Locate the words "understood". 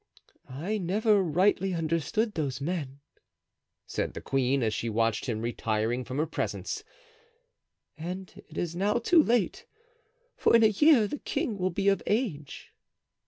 1.75-2.33